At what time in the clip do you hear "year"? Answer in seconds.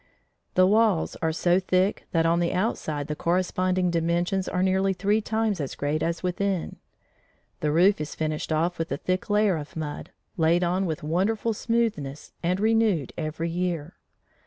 13.51-13.93